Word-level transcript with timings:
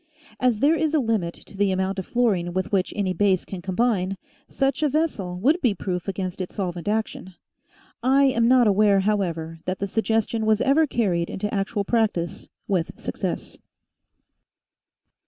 As 0.39 0.57
there 0.61 0.73
is 0.73 0.95
a 0.95 0.99
limit 0.99 1.35
to 1.45 1.55
the 1.55 1.71
amount 1.71 1.99
of 1.99 2.07
fluorine 2.07 2.53
with 2.53 2.71
which 2.71 2.91
any 2.95 3.13
base 3.13 3.45
can 3.45 3.61
combine, 3.61 4.17
such 4.49 4.81
a 4.81 4.89
vessel 4.89 5.37
would 5.39 5.61
be 5.61 5.75
proof 5.75 6.07
against 6.07 6.41
its 6.41 6.55
solvent 6.55 6.87
action. 6.87 7.35
I 8.01 8.23
am 8.23 8.47
not 8.47 8.65
aware, 8.65 9.01
however, 9.01 9.59
that 9.65 9.77
the 9.77 9.87
suggestion 9.87 10.47
was 10.47 10.59
ever 10.59 10.87
carried 10.87 11.29
into 11.29 11.53
actual 11.53 11.83
practice 11.85 12.49
with 12.67 12.99
success. 12.99 13.59